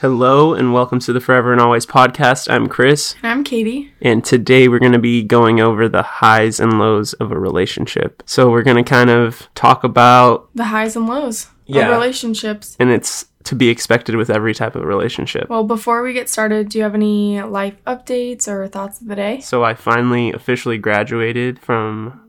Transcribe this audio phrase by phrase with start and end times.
[0.00, 2.50] Hello and welcome to the Forever and Always podcast.
[2.50, 3.92] I'm Chris, And I'm Katie.
[4.02, 8.22] and today we're going to be going over the highs and lows of a relationship.
[8.26, 11.86] So we're going to kind of talk about, The highs and lows Yeah.
[11.86, 12.76] of relationships.
[12.80, 15.48] and it's to be expected with every type of relationship.
[15.48, 19.16] Well, before we get started, do you have any life updates or thoughts of the
[19.16, 19.40] day?
[19.40, 22.20] So I finally officially graduated from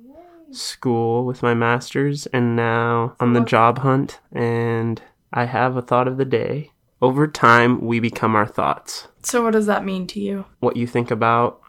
[0.52, 5.02] school with my master's and now on the job hunt, and
[5.34, 6.72] I have a thought of the day.
[7.06, 9.08] Over time, we become our thoughts.
[9.22, 10.46] So, what does that mean to you?
[10.60, 11.62] what you think about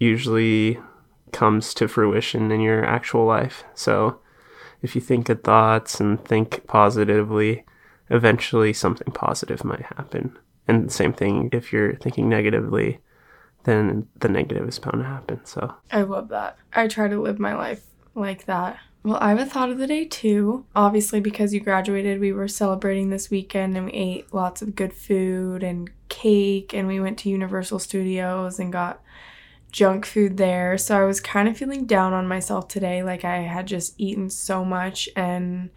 [0.00, 0.80] usually
[1.30, 3.62] comes to fruition in your actual life.
[3.74, 4.18] So
[4.82, 7.64] if you think good thoughts and think positively,
[8.10, 10.36] eventually something positive might happen.
[10.66, 12.98] And the same thing if you're thinking negatively,
[13.62, 15.44] then the negative is bound to happen.
[15.44, 16.58] So I love that.
[16.72, 17.84] I try to live my life
[18.16, 18.78] like that.
[19.04, 20.64] Well, I have a thought of the day too.
[20.76, 24.92] Obviously, because you graduated, we were celebrating this weekend and we ate lots of good
[24.92, 29.02] food and cake, and we went to Universal Studios and got
[29.72, 30.78] junk food there.
[30.78, 33.02] So I was kind of feeling down on myself today.
[33.02, 35.70] Like I had just eaten so much, and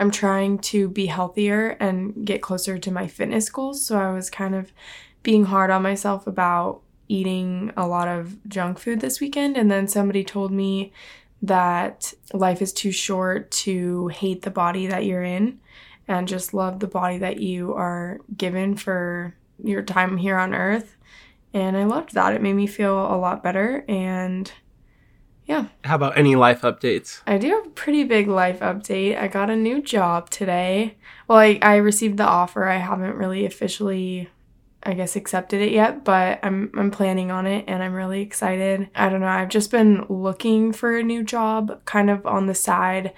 [0.00, 3.84] I'm trying to be healthier and get closer to my fitness goals.
[3.86, 4.72] So I was kind of
[5.22, 9.56] being hard on myself about eating a lot of junk food this weekend.
[9.56, 10.92] And then somebody told me
[11.42, 15.58] that life is too short to hate the body that you're in
[16.08, 20.96] and just love the body that you are given for your time here on earth.
[21.52, 22.34] And I loved that.
[22.34, 23.84] It made me feel a lot better.
[23.88, 24.50] And
[25.44, 27.20] yeah, how about any life updates?
[27.26, 29.18] I do have a pretty big life update.
[29.18, 30.96] I got a new job today.
[31.28, 32.64] Well, I, I received the offer.
[32.64, 34.30] I haven't really officially,
[34.84, 38.88] I guess, accepted it yet, but I'm I'm planning on it and I'm really excited.
[38.94, 39.28] I don't know.
[39.28, 43.12] I've just been looking for a new job kind of on the side,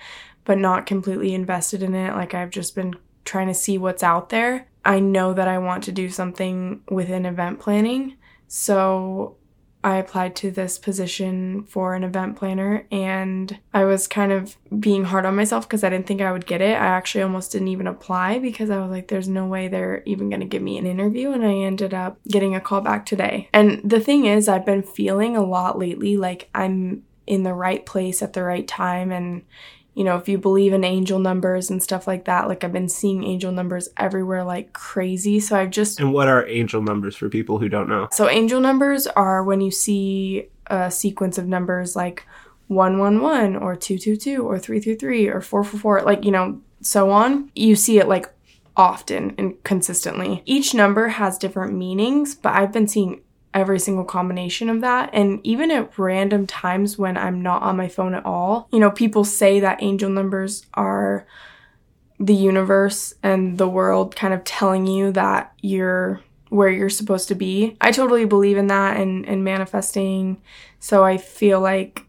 [0.44, 2.14] but not completely invested in it.
[2.14, 2.94] Like I've just been
[3.24, 4.68] trying to see what's out there.
[4.84, 8.16] I know that I want to do something within event planning.
[8.46, 9.36] So
[9.84, 15.04] I applied to this position for an event planner and I was kind of being
[15.04, 16.72] hard on myself because I didn't think I would get it.
[16.72, 20.30] I actually almost didn't even apply because I was like, there's no way they're even
[20.30, 21.32] going to give me an interview.
[21.32, 23.50] And I ended up getting a call back today.
[23.52, 27.84] And the thing is, I've been feeling a lot lately like I'm in the right
[27.84, 29.42] place at the right time and
[29.94, 32.88] you know, if you believe in angel numbers and stuff like that, like I've been
[32.88, 35.40] seeing angel numbers everywhere like crazy.
[35.40, 38.08] So I've just And what are angel numbers for people who don't know?
[38.12, 42.26] so angel numbers are when you see a sequence of numbers like
[42.68, 47.50] 111 or 222 or 333 or 444, like, you know, so on.
[47.54, 48.28] You see it like
[48.76, 50.42] often and consistently.
[50.44, 53.20] Each number has different meanings, but I've been seeing
[53.54, 55.10] every single combination of that.
[55.12, 58.90] And even at random times when I'm not on my phone at all, you know,
[58.90, 61.26] people say that angel numbers are
[62.18, 67.34] the universe and the world kind of telling you that you're where you're supposed to
[67.34, 67.76] be.
[67.80, 70.40] I totally believe in that and, and manifesting.
[70.78, 72.04] So I feel like,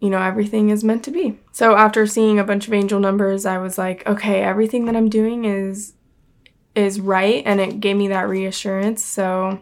[0.00, 1.38] you know, everything is meant to be.
[1.52, 5.08] So after seeing a bunch of angel numbers, I was like, okay, everything that I'm
[5.08, 5.94] doing is
[6.76, 9.04] is right and it gave me that reassurance.
[9.04, 9.60] So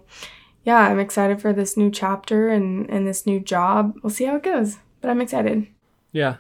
[0.65, 3.99] yeah, I'm excited for this new chapter and, and this new job.
[4.03, 4.79] We'll see how it goes.
[5.01, 5.67] But I'm excited.
[6.13, 6.37] Yeah,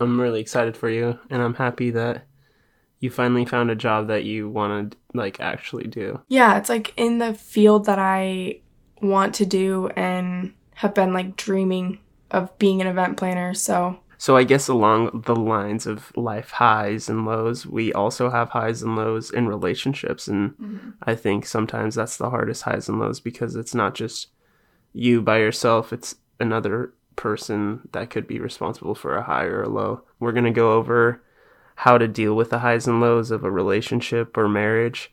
[0.00, 2.24] I'm really excited for you, and I'm happy that
[2.98, 6.20] you finally found a job that you want to like actually do.
[6.28, 8.60] Yeah, it's like in the field that I
[9.00, 12.00] want to do and have been like dreaming
[12.30, 13.54] of being an event planner.
[13.54, 18.50] So So I guess along the lines of life highs and lows, we also have
[18.50, 20.90] highs and lows in relationships, and mm-hmm.
[21.02, 24.28] I think sometimes that's the hardest highs and lows because it's not just
[24.92, 29.70] you by yourself; it's another person that could be responsible for a high or a
[29.70, 30.02] low.
[30.18, 31.22] We're gonna go over
[31.76, 35.10] how to deal with the highs and lows of a relationship or marriage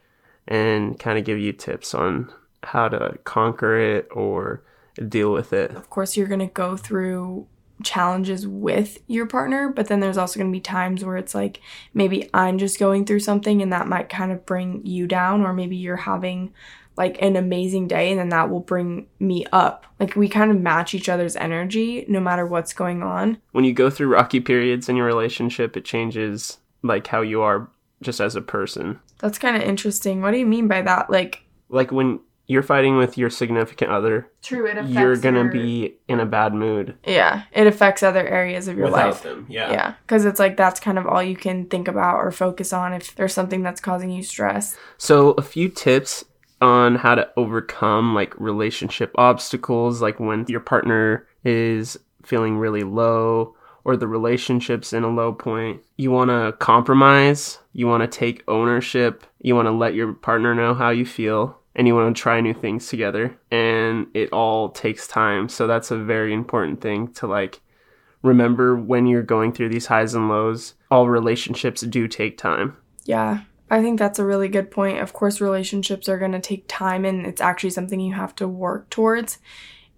[0.50, 2.29] and kind of give you tips on
[2.62, 4.63] how to conquer it or
[5.07, 5.71] deal with it.
[5.71, 7.48] of course you're going to go through
[7.83, 11.62] challenges with your partner, but then there's also going to be times where it's like
[11.94, 15.53] maybe I'm just going through something and that might kind of bring you down or
[15.53, 16.53] maybe you're having
[16.97, 19.85] like an amazing day and then that will bring me up.
[20.00, 23.38] Like we kind of match each other's energy no matter what's going on.
[23.51, 27.69] when you go through rocky periods in your relationship, it changes like how you are
[28.01, 29.00] just as a person.
[29.19, 30.21] That's kind of interesting.
[30.21, 31.09] What do you mean by that?
[31.09, 35.52] Like Like when you're fighting with your significant other, true it affects you're gonna your-
[35.52, 39.22] be in a bad mood Yeah, it affects other areas of your life.
[39.24, 39.46] them.
[39.50, 39.72] Yeah.
[39.72, 42.94] Yeah, because it's like that's kind of all you can think about or focus on
[42.94, 44.78] if there's something that's causing you stress.
[44.98, 46.24] So a few tips
[46.62, 53.54] on how to overcome like relationship obstacles, like when your partner is feeling really low
[53.86, 55.82] or the relationship's in a low point.
[55.98, 60.54] You want to compromise, you want to take ownership, you want to let your partner
[60.56, 64.69] know how you feel and you want to try new things together and it all
[64.69, 65.47] takes time.
[65.47, 67.62] So that's a very important thing to like
[68.24, 70.74] remember when you're going through these highs and lows.
[70.89, 72.75] All relationships do take time.
[73.06, 73.41] Yeah.
[73.69, 75.00] I think that's a really good point.
[75.00, 78.47] Of course, relationships are going to take time and it's actually something you have to
[78.47, 79.38] work towards.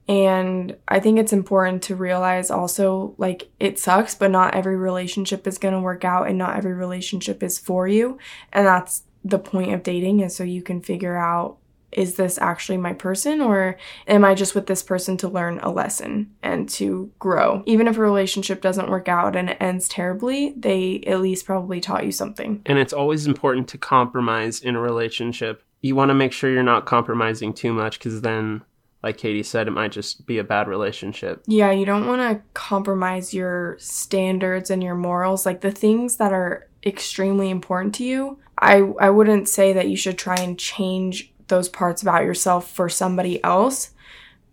[0.08, 5.46] And I think it's important to realize also like it sucks, but not every relationship
[5.46, 8.18] is going to work out and not every relationship is for you.
[8.52, 11.58] And that's the point of dating is so you can figure out
[11.92, 13.78] is this actually my person or
[14.08, 17.64] am I just with this person to learn a lesson and to grow?
[17.66, 21.82] Even if a relationship doesn't work out and it ends terribly, they at least probably
[21.82, 22.62] taught you something.
[22.66, 25.64] And it's always important to compromise in a relationship.
[25.82, 28.62] You want to make sure you're not compromising too much because then,
[29.02, 31.42] like Katie said, it might just be a bad relationship.
[31.48, 35.46] Yeah, you don't want to compromise your standards and your morals.
[35.46, 39.96] Like the things that are extremely important to you, I, I wouldn't say that you
[39.96, 43.92] should try and change those parts about yourself for somebody else.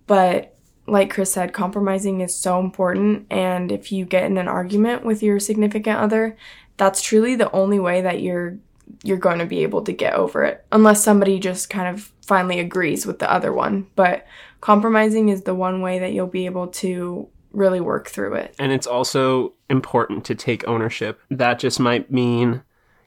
[0.06, 0.56] But
[0.86, 3.26] like Chris said, compromising is so important.
[3.30, 6.36] And if you get in an argument with your significant other,
[6.76, 8.58] that's truly the only way that you're
[9.02, 12.60] you're going to be able to get over it unless somebody just kind of finally
[12.60, 14.24] agrees with the other one but
[14.60, 18.70] compromising is the one way that you'll be able to really work through it and
[18.70, 22.62] it's also important to take ownership that just might mean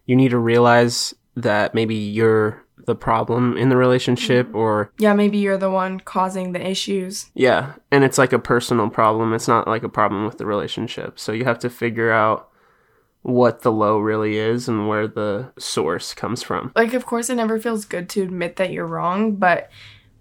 [0.05, 4.57] you need to realize that maybe you're the problem in the relationship Mm-hmm.
[4.63, 7.31] or yeah maybe you're the one causing the issues.
[7.33, 9.33] Yeah and it's like a personal problem.
[9.33, 11.19] It's not like a problem with the relationship.
[11.19, 12.49] So you have to figure out
[13.21, 16.71] what the low really is and where the source comes from.
[16.75, 19.69] Like of course it never feels good to admit that you're wrong but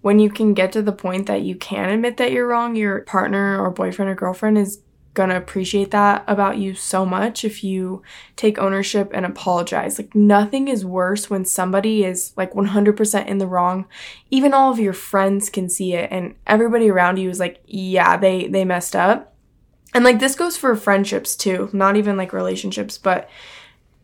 [0.01, 3.01] when you can get to the point that you can admit that you're wrong your
[3.01, 4.81] partner or boyfriend or girlfriend is
[5.19, 8.01] gonna appreciate that about you so much if you
[8.37, 9.99] take ownership and apologize.
[9.99, 13.85] Like nothing is worse when somebody is like 100% in the wrong.
[14.31, 18.15] Even all of your friends can see it and everybody around you is like yeah
[18.15, 19.35] they they messed up.
[19.93, 23.29] And like this goes for friendships too not even like relationships but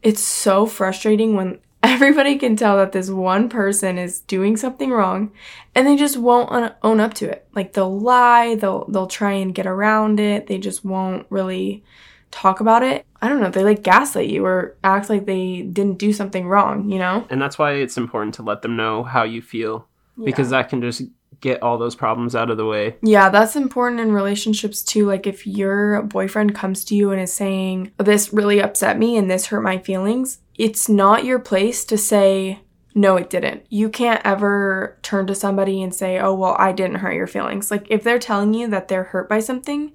[0.04, 1.60] it's so frustrating when
[1.90, 5.32] everybody can tell that this one person is doing something wrong
[5.74, 7.48] and they just won't own- own up to it.
[7.54, 11.84] Like they'll lie they'll they'll try and get around it they just won't really
[12.32, 13.06] talk about it.
[13.22, 16.90] I don't know they like gaslight you or act like they didn't do something wrong
[16.90, 17.26] you know?
[17.30, 19.88] And that's why it's important to let them know how you feel
[20.24, 21.04] because that can just
[21.42, 22.96] get all those problems out of the way.
[23.02, 25.06] Yeah, that's important in relationships too.
[25.06, 29.18] Like if your boyfriend comes to you and is saying, oh, This really upset me
[29.18, 32.60] and this hurt my feelings, it's not your place to say,
[32.94, 33.66] No, it didn't.
[33.70, 37.72] You can't ever turn to somebody and say, Oh, well, I didn't hurt your feelings.
[37.72, 39.92] Like if they're telling you that they're hurt by something,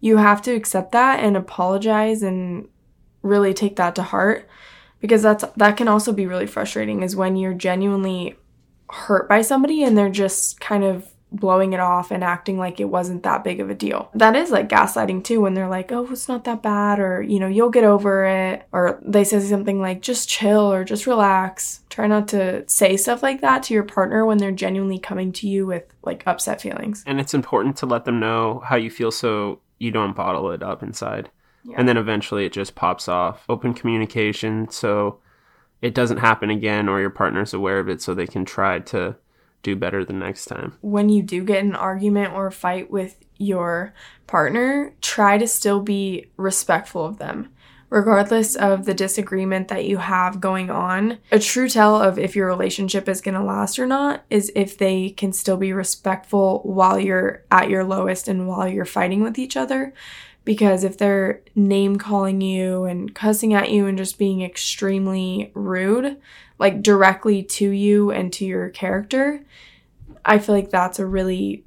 [0.00, 2.68] you have to accept that and apologize and
[3.22, 4.48] really take that to heart
[5.00, 8.36] because that's that can also be really frustrating is when you're genuinely
[8.90, 12.86] hurt by somebody and they're just kind of blowing it off and acting like it
[12.86, 14.10] wasn't that big of a deal.
[14.14, 17.38] That is like gaslighting too when they're like, "Oh, it's not that bad," or you
[17.38, 21.80] know, "You'll get over it," or they say something like, "Just chill" or "Just relax."
[21.90, 25.48] Try not to say stuff like that to your partner when they're genuinely coming to
[25.48, 27.02] you with like upset feelings.
[27.06, 30.62] and it's important to let them know how you feel so you don't bottle it
[30.62, 31.30] up inside
[31.64, 31.74] Yeah.
[31.78, 35.18] and then eventually it just pops off open communication so
[35.82, 39.16] it doesn't happen again or your partner's aware of it so they can try to
[39.62, 43.16] do better the next time when you do get an argument or a fight with
[43.38, 43.94] your
[44.26, 47.50] partner, try to still be respectful of them.
[47.90, 52.46] Regardless of the disagreement that you have going on, a true tell of if your
[52.46, 57.00] relationship is going to last or not is if they can still be respectful while
[57.00, 59.94] you're at your lowest and while you're fighting with each other.
[60.44, 66.18] Because if they're name calling you and cussing at you and just being extremely rude,
[66.58, 69.42] like directly to you and to your character,
[70.24, 71.64] I feel like that's a really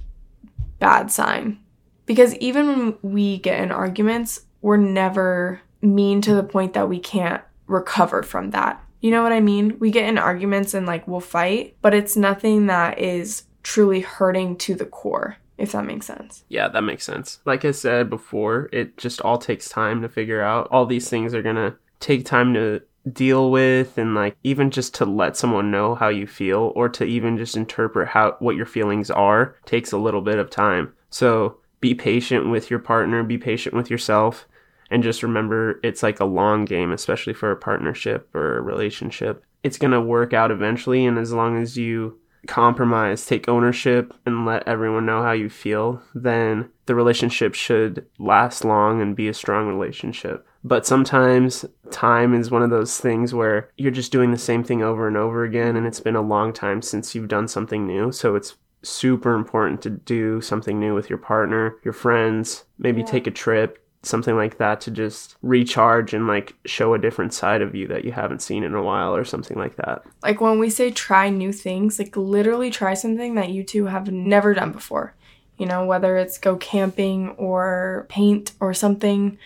[0.80, 1.60] bad sign.
[2.06, 7.00] Because even when we get in arguments, we're never mean to the point that we
[7.00, 8.84] can't recover from that.
[9.00, 9.78] You know what I mean?
[9.80, 14.58] We get in arguments and like we'll fight, but it's nothing that is truly hurting
[14.58, 16.44] to the core, if that makes sense.
[16.50, 20.42] yeah that makes sense like i said before it just all takes time to figure
[20.42, 22.82] out all these things are gonna take time to
[23.12, 27.04] deal with and like even just to let someone know how you feel or to
[27.04, 30.94] even just interpret how what your feelings are takes a little bit of time.
[31.10, 34.48] So be patient with your partner be patient with yourself
[34.92, 39.44] and just remember it's like a long game especially for a partnership or a relationship.
[39.64, 44.46] It's going to work out eventually and as long as you compromise take ownership and
[44.46, 49.34] let everyone know how you feel then the relationship should last long and be a
[49.34, 54.38] strong relationship But sometimes time is one of those things where you're just doing the
[54.38, 57.48] same thing over and over again, and it's been a long time since you've done
[57.48, 58.12] something new.
[58.12, 63.08] So it's super important to do something new with your partner, your friends, maybe yeah.
[63.08, 67.62] take a trip, something like that to just recharge and like show a different side
[67.62, 70.04] of you that you haven't seen in a while or something like that.
[70.24, 74.12] Like when we say try new things, like literally try something that you two have
[74.12, 75.14] never done before.
[75.58, 79.38] You know, whether it's go camping or paint or something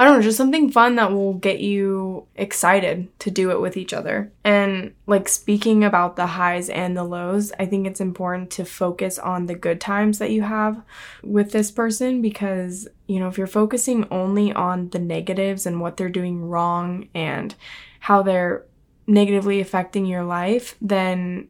[0.00, 3.76] I don't know, just something fun that will get you excited to do it with
[3.76, 4.32] each other.
[4.44, 9.18] And like speaking about the highs and the lows, I think it's important to focus
[9.18, 10.82] on the good times that you have
[11.22, 15.98] with this person because, you know, if you're focusing only on the negatives and what
[15.98, 17.54] they're doing wrong and
[17.98, 18.64] how they're
[19.06, 21.46] negatively affecting your life, then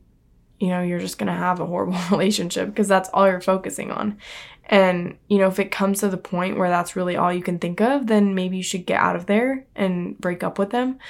[0.59, 3.91] you know, you're just going to have a horrible relationship because that's all you're focusing
[3.91, 4.19] on.
[4.71, 7.59] And, you know, if it comes to the point where that's really all you can
[7.59, 11.01] think of, then maybe you should get out of there and break up with them.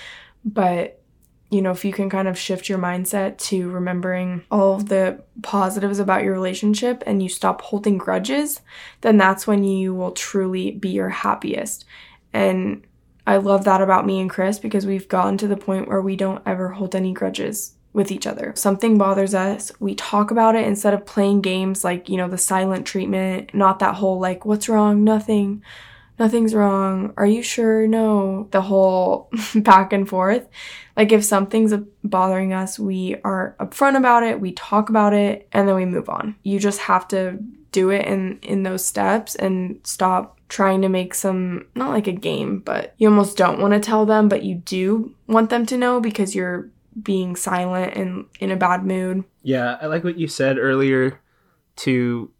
[0.46, 1.02] But,
[1.50, 5.22] you know, if you can kind of shift your mindset to remembering all of the
[5.42, 8.62] positives about your relationship and you stop holding grudges,
[9.02, 11.84] then that's when you will truly be your happiest.
[12.32, 12.86] And
[13.26, 16.16] I love that about me and Chris because we've gotten to the point where we
[16.16, 18.52] don't ever hold any grudges with each other.
[18.54, 22.38] Something bothers us, we talk about it instead of playing games like, you know, the
[22.38, 25.02] silent treatment, not that whole like, what's wrong?
[25.02, 25.62] Nothing.
[26.18, 27.14] Nothing's wrong.
[27.16, 27.86] Are you sure?
[27.86, 28.46] No.
[28.50, 30.46] The whole back and forth.
[30.96, 31.72] Like if something's
[32.04, 36.08] bothering us, we are upfront about it, we talk about it, and then we move
[36.08, 36.36] on.
[36.42, 37.38] You just have to
[37.72, 42.12] do it in in those steps and stop trying to make some not like a
[42.12, 45.76] game, but you almost don't want to tell them, but you do want them to
[45.78, 46.68] know because you're
[47.00, 49.24] being silent and in a bad mood.
[49.42, 51.20] Yeah, I like what you said earlier
[51.76, 52.30] to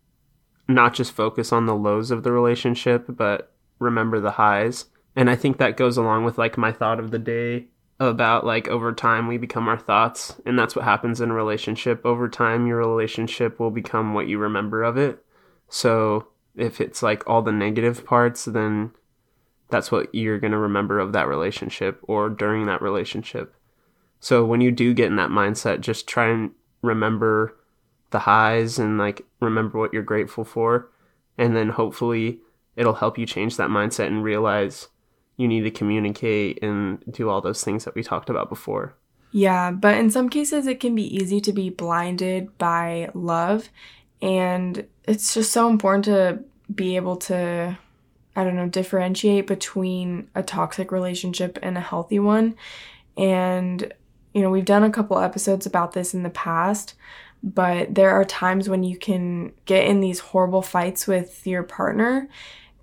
[0.69, 4.87] not just focus on the lows of the relationship, but remember the highs.
[5.16, 7.66] And I think that goes along with like my thought of the day
[8.00, 12.04] about like over time we become our thoughts and that's what happens in a relationship
[12.07, 15.23] over time your relationship will become what you remember of it
[15.69, 16.26] so
[16.57, 18.90] if it's like all the negative parts then
[19.69, 23.54] that's what you're going to remember of that relationship or during that relationship
[24.20, 26.50] so when you do get in that mindset, just try and
[26.82, 27.56] remember
[28.10, 30.90] the highs and like remember what you're grateful for.
[31.38, 32.40] And then hopefully
[32.76, 34.88] it'll help you change that mindset and realize
[35.36, 38.94] you need to communicate and do all those things that we talked about before.
[39.32, 43.70] Yeah, but in some cases it can be easy to be blinded by love.
[44.20, 46.40] And it's just so important to
[46.74, 47.78] be able to,
[48.36, 52.54] I don't know, differentiate between a toxic relationship and a healthy one.
[53.16, 53.92] And
[54.34, 56.94] you know, we've done a couple episodes about this in the past,
[57.42, 62.28] but there are times when you can get in these horrible fights with your partner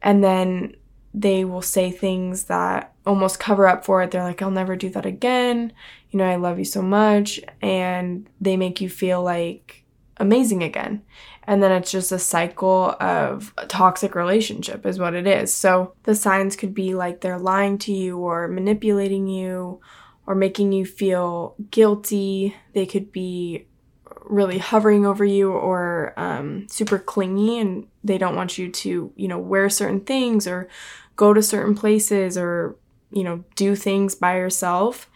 [0.01, 0.75] and then
[1.13, 4.11] they will say things that almost cover up for it.
[4.11, 5.73] They're like, I'll never do that again.
[6.11, 7.39] You know, I love you so much.
[7.61, 9.83] And they make you feel like
[10.17, 11.01] amazing again.
[11.43, 15.53] And then it's just a cycle of a toxic relationship, is what it is.
[15.53, 19.79] So the signs could be like they're lying to you or manipulating you
[20.27, 22.55] or making you feel guilty.
[22.73, 23.65] They could be
[24.25, 29.27] really hovering over you or um, super clingy and they don't want you to, you
[29.27, 30.67] know, wear certain things or
[31.15, 32.75] go to certain places or,
[33.11, 35.09] you know, do things by yourself.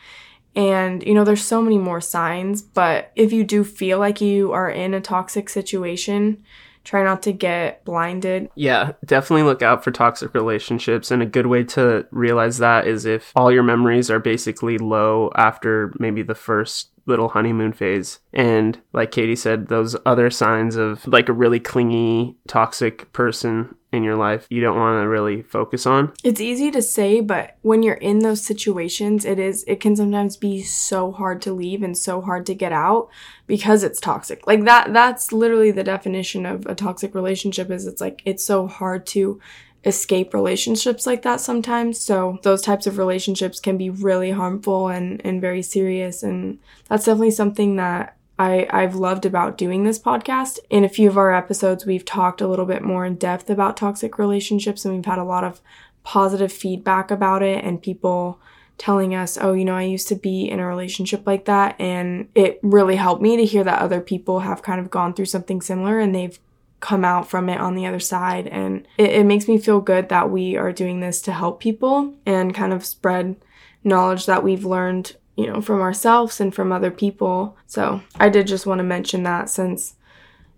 [0.56, 4.51] And, you know, there's so many more signs, but if you do feel like you
[4.51, 6.44] are in a toxic situation,
[6.83, 8.50] try not to get blinded.
[8.55, 11.11] Yeah, definitely look out for toxic relationships.
[11.11, 15.31] And a good way to realize that is if all your memories are basically low
[15.35, 18.20] after maybe the first little honeymoon phase.
[18.34, 24.03] And like Katie said, those other signs of like a really clingy, toxic person in
[24.03, 26.13] your life you don't want to really focus on.
[26.24, 30.38] It's easy to say, but when you're in those situations, it is it can sometimes
[30.38, 33.10] be so hard to leave and so hard to get out
[33.48, 34.48] because it's toxic.
[34.48, 38.68] Like that that's literally the definition of a toxic relationship is it's like it's so
[38.68, 39.39] hard to
[39.83, 42.00] escape relationships like that sometimes.
[42.00, 46.23] So those types of relationships can be really harmful and, and very serious.
[46.23, 50.59] And that's definitely something that I, I've loved about doing this podcast.
[50.69, 53.77] In a few of our episodes, we've talked a little bit more in depth about
[53.77, 55.61] toxic relationships and we've had a lot of
[56.03, 58.39] positive feedback about it and people
[58.77, 61.75] telling us, oh, you know, I used to be in a relationship like that.
[61.79, 65.25] And it really helped me to hear that other people have kind of gone through
[65.25, 66.39] something similar and they've
[66.81, 68.47] come out from it on the other side.
[68.47, 72.13] And it, it makes me feel good that we are doing this to help people
[72.25, 73.38] and kind of spread
[73.83, 77.57] knowledge that we've learned, you know, from ourselves and from other people.
[77.67, 79.95] So I did just want to mention that since,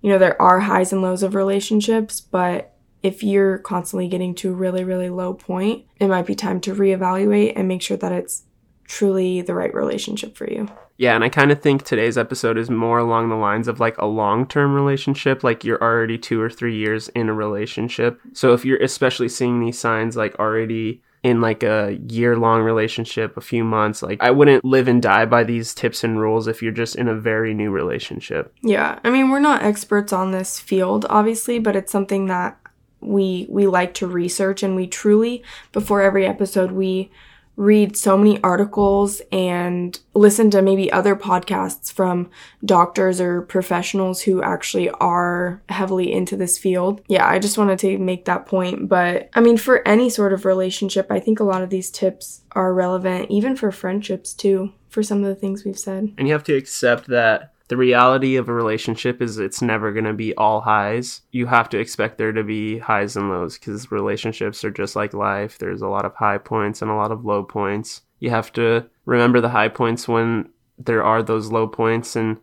[0.01, 4.49] you know, there are highs and lows of relationships, but if you're constantly getting to
[4.49, 8.13] a really, really low point, it might be time to reevaluate and make sure that
[8.13, 8.43] it's
[8.85, 10.67] truly the right relationship for you.
[10.97, 13.97] Yeah, and I kind of think today's episode is more along the lines of like
[13.97, 18.21] a long term relationship, like you're already two or three years in a relationship.
[18.33, 23.37] So if you're especially seeing these signs like already in like a year long relationship,
[23.37, 26.61] a few months, like I wouldn't live and die by these tips and rules if
[26.61, 28.53] you're just in a very new relationship.
[28.61, 28.99] Yeah.
[29.03, 32.59] I mean, we're not experts on this field, obviously, but it's something that
[32.99, 37.11] we we like to research and we truly before every episode we
[37.55, 42.29] read so many articles and listen to maybe other podcasts from
[42.65, 47.01] doctors or professionals who actually are heavily into this field.
[47.07, 48.89] Yeah, I just wanted to make that point.
[48.89, 52.41] But I mean, for any sort of relationship, I think a lot of these tips
[52.53, 56.13] are relevant, even for friendships too, for some of the things we've said.
[56.17, 60.05] And you have to accept that the reality of a relationship is it's never going
[60.05, 61.21] to be all highs.
[61.31, 65.13] You have to expect there to be highs and lows because relationships are just like
[65.13, 65.57] life.
[65.57, 68.01] There's a lot of high points and a lot of low points.
[68.19, 72.37] You have to remember the high points when there are those low points and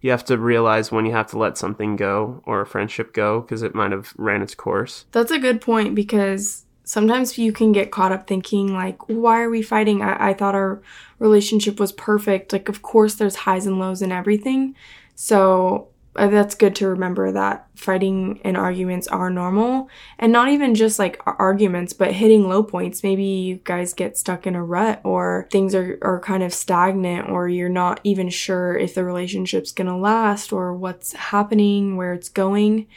[0.00, 3.40] you have to realize when you have to let something go or a friendship go
[3.40, 5.04] because it might have ran its course.
[5.12, 9.48] That's a good point because sometimes you can get caught up thinking like why are
[9.48, 10.02] we fighting?
[10.02, 10.82] I-, I, thought our
[11.20, 12.52] relationship was perfect.
[12.52, 14.74] Like of course there's highs and lows and everything.
[15.14, 19.88] So uh, that's good to remember that fighting and arguments are normal.
[20.18, 23.04] And not even just like arguments but hitting low points.
[23.04, 27.28] Maybe you guys get stuck in a rut or things are, are kind of stagnant
[27.28, 32.28] or you're not even sure if the relationship's gonna last or what's happening where it's
[32.28, 32.88] going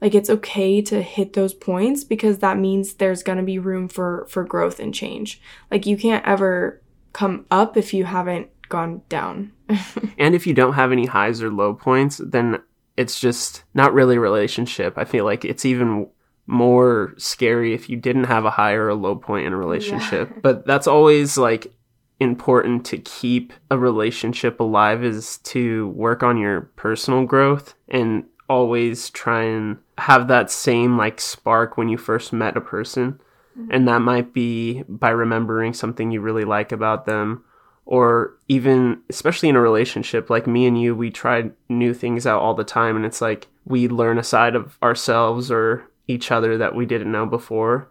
[0.00, 3.88] like it's okay to hit those points because that means there's going to be room
[3.88, 5.40] for for growth and change.
[5.70, 6.80] Like you can't ever
[7.12, 9.52] come up if you haven't gone down.
[10.18, 12.60] And if you don't have any highs or low points then
[12.96, 14.98] it's just not really a relationship.
[14.98, 16.08] I feel like it's even
[16.46, 20.28] more scary if you didn't have a high or a low point in a relationship.
[20.30, 20.40] Yeah.
[20.42, 21.72] but that's always like
[22.18, 29.10] important to keep a relationship alive is to work on your personal growth and always
[29.10, 33.20] try and have that same like spark when you first met a person.
[33.56, 33.70] Mm-hmm.
[33.70, 37.44] And that might be by remembering something you really like about them
[37.86, 42.42] or even especially in a relationship like me and you we try new things out
[42.42, 46.58] all the time and it's like we learn a side of ourselves or each other
[46.58, 47.88] that we didn't know before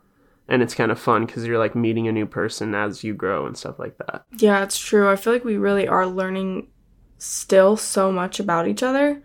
[0.48, 3.46] and it's kind of fun because you're like meeting a new person as you grow
[3.46, 6.68] and stuff like that yeah it's true i feel like we really are learning
[7.18, 9.22] still so much about each other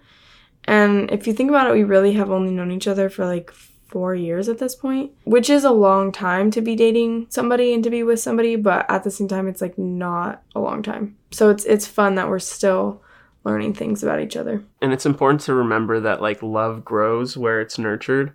[0.67, 3.51] and if you think about it, we really have only known each other for like
[3.51, 7.85] four years at this point, which is a long time to be dating somebody and
[7.85, 11.17] to be with somebody, but at the same time, it's like not a long time.
[11.31, 13.03] So it's it's fun that we're still
[13.45, 14.65] learning things about each other.
[14.81, 18.33] And it's important to remember that like love grows where it's nurtured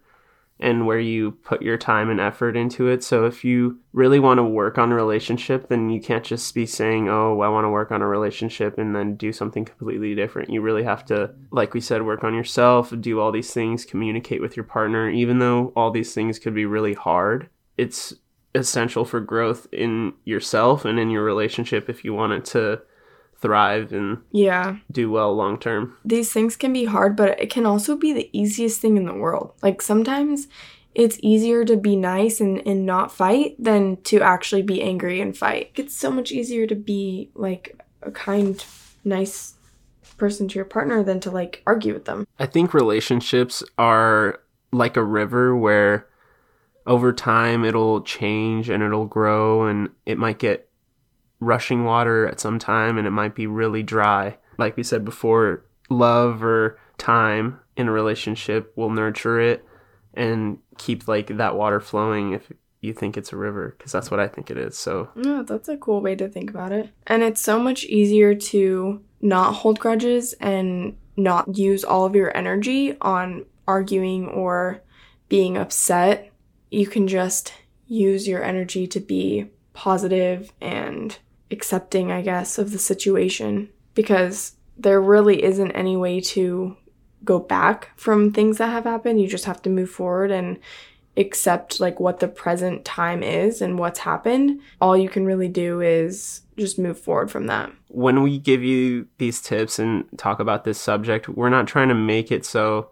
[0.59, 3.03] and where you put your time and effort into it.
[3.03, 6.65] So if you really want to work on a relationship, then you can't just be
[6.65, 10.49] saying, "Oh, I want to work on a relationship" and then do something completely different.
[10.49, 14.41] You really have to, like we said, work on yourself, do all these things, communicate
[14.41, 17.49] with your partner, even though all these things could be really hard.
[17.77, 18.13] It's
[18.55, 22.81] essential for growth in yourself and in your relationship if you want it to
[23.39, 24.77] thrive and yeah.
[24.91, 25.97] do well long term.
[26.05, 29.13] These things can be hard but it can also be the easiest thing in the
[29.13, 29.53] world.
[29.61, 30.47] Like sometimes
[30.95, 35.37] it's easier to be nice and, and not fight than to actually be angry and
[35.37, 35.71] fight.
[35.75, 38.63] It's so much easier to be like a kind
[39.03, 39.55] nice
[40.17, 42.27] person to your partner than to like argue with them.
[42.37, 46.07] I think relationships are like a river where
[46.85, 50.68] over time it'll change and it'll grow and it might get
[51.39, 54.37] rushing water at some time and it might be really dry.
[54.57, 59.65] Like we said before, love or time in a relationship will nurture it
[60.13, 64.19] and keep like that water flowing if you think it's a river because that's what
[64.19, 64.77] I think it is.
[64.77, 66.89] So, yeah, that's a cool way to think about it.
[67.07, 72.35] And it's so much easier to not hold grudges and not use all of your
[72.35, 74.81] energy on arguing or
[75.27, 76.31] being upset.
[76.71, 77.53] You can just
[77.87, 81.17] use your energy to be positive and
[81.51, 86.77] accepting, I guess, of the situation because there really isn't any way to
[87.23, 89.21] go back from things that have happened.
[89.21, 90.59] You just have to move forward and
[91.17, 94.61] accept like what the present time is and what's happened.
[94.79, 97.71] All you can really do is just move forward from that.
[97.89, 101.95] When we give you these tips and talk about this subject, we're not trying to
[101.95, 102.91] make it so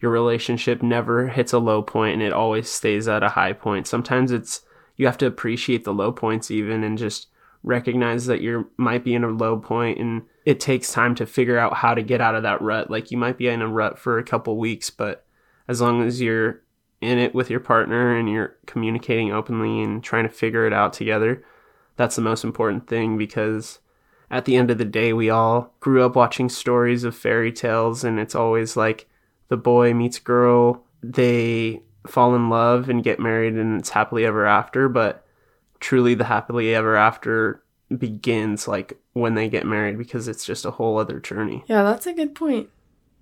[0.00, 3.86] your relationship never hits a low point and it always stays at a high point.
[3.86, 4.62] Sometimes it's
[4.96, 7.28] you have to appreciate the low points even and just
[7.62, 11.58] recognize that you might be in a low point and it takes time to figure
[11.58, 12.90] out how to get out of that rut.
[12.90, 15.26] Like you might be in a rut for a couple weeks, but
[15.66, 16.62] as long as you're
[17.00, 20.92] in it with your partner and you're communicating openly and trying to figure it out
[20.92, 21.44] together,
[21.96, 23.80] that's the most important thing because
[24.30, 28.04] at the end of the day, we all grew up watching stories of fairy tales,
[28.04, 29.08] and it's always like
[29.48, 34.46] the boy meets girl, they fall in love and get married, and it's happily ever
[34.46, 34.88] after.
[34.88, 35.24] But
[35.80, 37.62] truly, the happily ever after
[37.96, 41.64] begins like when they get married because it's just a whole other journey.
[41.66, 42.68] Yeah, that's a good point.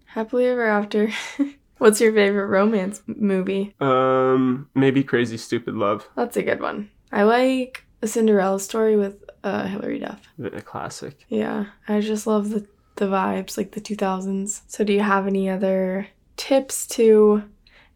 [0.07, 1.11] Happily ever after.
[1.79, 3.75] What's your favorite romance movie?
[3.81, 6.09] Um, maybe Crazy Stupid Love.
[6.17, 6.91] That's a good one.
[7.13, 10.21] I like A Cinderella Story with uh, Hilary Duff.
[10.43, 11.27] A classic.
[11.29, 12.67] Yeah, I just love the
[12.97, 14.63] the vibes, like the 2000s.
[14.67, 17.43] So, do you have any other tips to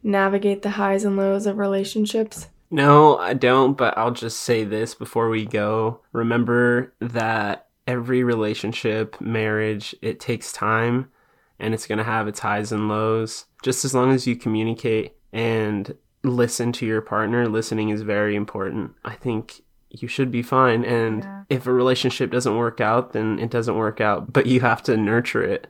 [0.02, 2.48] navigate the highs and lows of relationships?
[2.70, 6.00] No, I don't, but I'll just say this before we go.
[6.12, 11.10] Remember that every relationship, marriage, it takes time
[11.58, 13.46] and it's going to have its highs and lows.
[13.62, 18.92] Just as long as you communicate and listen to your partner, listening is very important.
[19.04, 20.84] I think you should be fine.
[20.84, 21.42] And yeah.
[21.48, 24.96] if a relationship doesn't work out, then it doesn't work out, but you have to
[24.96, 25.66] nurture it.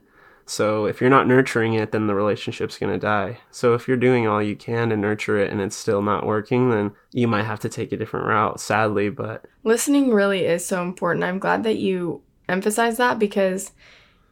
[0.47, 3.39] So if you're not nurturing it, then the relationship's going to die.
[3.51, 6.71] So if you're doing all you can to nurture it and it's still not working,
[6.71, 10.83] then you might have to take a different route, sadly, but listening really is so
[10.83, 11.25] important.
[11.25, 13.73] I'm glad that you emphasize that because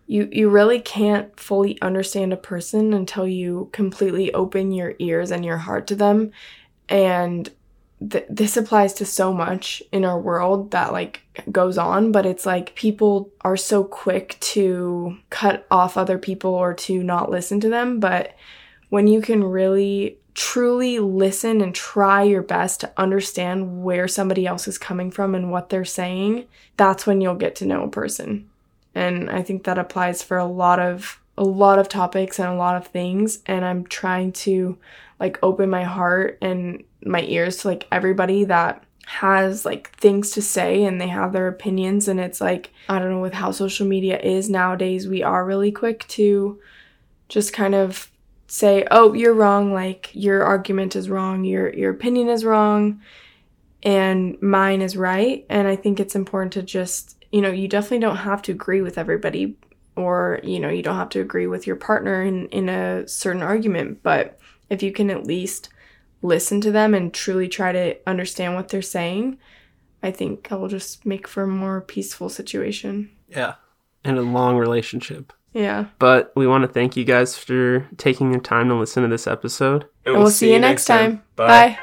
[0.07, 5.45] you you really can't fully understand a person until you completely open your ears and
[5.45, 6.33] your heart to them
[6.89, 7.51] and
[8.11, 12.47] th- this applies to so much in our world that like goes on but it's
[12.47, 17.69] like people are so quick to cut off other people or to not listen to
[17.69, 18.35] them but
[18.89, 24.69] when you can really truly listen and try your best to understand where somebody else
[24.69, 26.47] is coming from and what they're saying
[26.79, 28.49] that's when you'll get to know a person.
[28.95, 32.57] And I think that applies for a lot of a lot of topics and a
[32.57, 34.77] lot of things and I'm trying to
[35.21, 40.43] like open my heart and my ears to like everybody that has like things to
[40.43, 42.09] say and they have their opinions.
[42.09, 45.73] And it's like I don't know with how social media is nowadays we are really
[45.73, 46.61] quick to
[47.29, 48.11] just kind of
[48.47, 49.73] say oh you're wrong.
[49.73, 51.45] Like your argument is wrong.
[51.45, 53.01] Your your opinion is wrong.
[53.83, 55.47] And mine is right.
[55.49, 58.81] And I think it's important to just you know, you definitely don't have to agree
[58.81, 59.57] with everybody
[59.97, 63.43] or, you know, you don't have to agree with your partner in, in a certain
[63.43, 64.39] argument, but
[64.71, 65.71] if you can at least
[66.23, 69.39] listen to them and truly try to understand what they're saying,
[70.03, 73.11] I think that will just make for a more peaceful situation.
[73.29, 73.55] Yeah.
[74.05, 75.33] And a long relationship.
[75.53, 75.87] Yeah.
[75.99, 79.27] But we want to thank you guys for taking your time to listen to this
[79.27, 79.87] episode.
[80.05, 81.19] And, we'll, we'll see, see, you next time.
[81.19, 81.23] time.
[81.37, 81.47] Bye.
[81.47, 81.79] Bye.